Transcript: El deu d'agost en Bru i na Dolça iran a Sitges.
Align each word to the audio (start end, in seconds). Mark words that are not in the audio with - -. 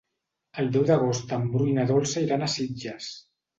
El 0.63 0.71
deu 0.77 0.85
d'agost 0.87 1.35
en 1.37 1.45
Bru 1.53 1.69
i 1.73 1.77
na 1.77 1.87
Dolça 1.93 2.25
iran 2.27 2.49
a 2.49 2.51
Sitges. 2.57 3.15